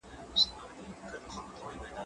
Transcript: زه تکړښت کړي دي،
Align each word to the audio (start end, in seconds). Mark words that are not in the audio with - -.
زه 0.39 0.47
تکړښت 0.53 1.47
کړي 1.57 1.75
دي، 1.81 1.89